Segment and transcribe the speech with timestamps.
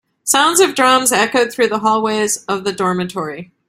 [0.23, 3.51] Sounds of drums echoed through the hallways of the dormitory.